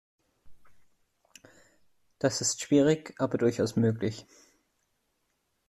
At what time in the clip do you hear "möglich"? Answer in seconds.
3.75-4.25